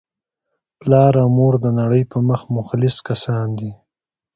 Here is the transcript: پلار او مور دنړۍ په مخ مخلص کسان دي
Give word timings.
پلار 0.79 1.13
او 1.21 1.29
مور 1.37 1.53
دنړۍ 1.63 2.03
په 2.11 2.17
مخ 2.27 2.41
مخلص 2.57 2.95
کسان 3.07 3.47
دي 3.59 3.71